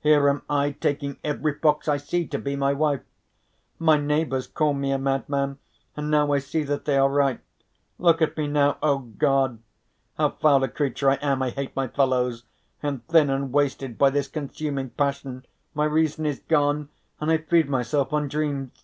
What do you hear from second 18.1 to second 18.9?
on dreams.